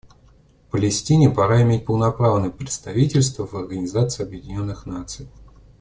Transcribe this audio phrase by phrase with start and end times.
[0.71, 5.27] Палестине пора иметь полноправное представительство в Организации Объединенных Наций.